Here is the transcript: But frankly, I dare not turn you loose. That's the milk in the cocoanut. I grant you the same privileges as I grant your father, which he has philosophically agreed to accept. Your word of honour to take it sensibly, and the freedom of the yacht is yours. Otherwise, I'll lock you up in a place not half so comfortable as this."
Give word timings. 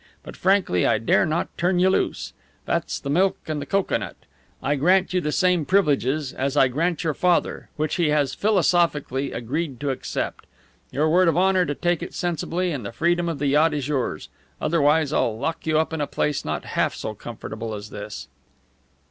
But 0.23 0.35
frankly, 0.35 0.83
I 0.83 0.97
dare 0.97 1.27
not 1.27 1.55
turn 1.59 1.77
you 1.77 1.87
loose. 1.91 2.33
That's 2.65 2.99
the 2.99 3.11
milk 3.11 3.37
in 3.45 3.59
the 3.59 3.67
cocoanut. 3.67 4.15
I 4.63 4.75
grant 4.75 5.13
you 5.13 5.21
the 5.21 5.31
same 5.31 5.63
privileges 5.63 6.33
as 6.33 6.57
I 6.57 6.69
grant 6.69 7.03
your 7.03 7.13
father, 7.13 7.69
which 7.75 7.97
he 7.97 8.09
has 8.09 8.33
philosophically 8.33 9.31
agreed 9.31 9.79
to 9.81 9.91
accept. 9.91 10.47
Your 10.89 11.07
word 11.07 11.27
of 11.27 11.37
honour 11.37 11.67
to 11.67 11.75
take 11.75 12.01
it 12.01 12.15
sensibly, 12.15 12.71
and 12.71 12.83
the 12.83 12.91
freedom 12.91 13.29
of 13.29 13.37
the 13.37 13.45
yacht 13.45 13.75
is 13.75 13.87
yours. 13.87 14.29
Otherwise, 14.59 15.13
I'll 15.13 15.37
lock 15.37 15.67
you 15.67 15.77
up 15.77 15.93
in 15.93 16.01
a 16.01 16.07
place 16.07 16.43
not 16.43 16.65
half 16.65 16.95
so 16.95 17.13
comfortable 17.13 17.75
as 17.75 17.91
this." 17.91 18.27